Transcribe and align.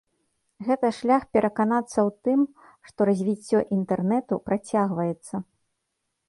Гэта 0.67 0.87
шлях 0.99 1.27
пераканацца 1.37 1.93
ў 1.93 2.09
тым, 2.27 2.39
што 2.89 2.99
развіццё 3.11 3.59
інтэрнэту 3.79 4.41
працягваецца. 4.49 5.35